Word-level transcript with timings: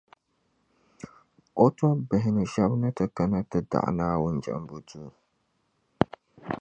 O 1.63 1.65
tɔbbihi 1.77 2.29
ni 2.35 2.43
shɛb’ 2.53 2.71
ni 2.81 2.89
ti 2.97 3.05
kana 3.15 3.39
ti 3.49 3.59
daɣi 3.69 3.89
Naawuni 3.97 4.39
jɛmbu 4.45 4.77
duu. 4.87 5.09